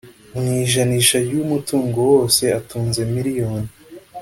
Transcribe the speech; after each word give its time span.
mu 0.39 0.47
ijanisha 0.65 1.17
ry 1.25 1.33
umutungo 1.43 1.97
wose 2.11 2.43
atunze 2.59 2.99
miliyoni 3.13 3.69